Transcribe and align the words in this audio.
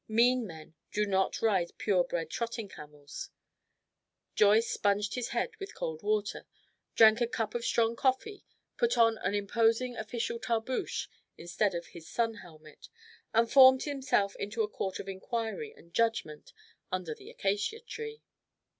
Mean 0.07 0.47
men 0.47 0.73
do 0.91 1.05
not 1.05 1.43
ride 1.43 1.77
pure 1.77 2.03
bred 2.03 2.31
trotting 2.31 2.67
camels. 2.67 3.29
Joyce 4.33 4.67
sponged 4.67 5.13
his 5.13 5.27
head 5.27 5.55
with 5.59 5.75
cold 5.75 6.01
water, 6.01 6.47
drank 6.95 7.21
a 7.21 7.27
cup 7.27 7.53
of 7.53 7.63
strong 7.63 7.95
coffee, 7.95 8.43
put 8.77 8.97
on 8.97 9.19
an 9.19 9.35
imposing 9.35 9.95
official 9.95 10.39
tarboosh 10.39 11.07
instead 11.37 11.75
of 11.75 11.85
his 11.85 12.09
sun 12.09 12.33
helmet, 12.33 12.89
and 13.31 13.51
formed 13.51 13.83
himself 13.83 14.35
into 14.37 14.63
a 14.63 14.67
court 14.67 14.97
of 14.97 15.07
inquiry 15.07 15.71
and 15.77 15.93
judgment 15.93 16.51
under 16.91 17.13
the 17.13 17.29
acacia 17.29 17.79
tree. 17.79 18.23